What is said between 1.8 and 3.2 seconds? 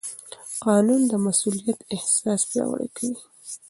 احساس پیاوړی کوي.